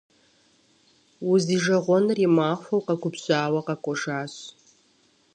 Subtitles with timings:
[1.29, 4.33] Узижэгъуэныр и махуэу къэгубжьауэ къэкӏуэжащ.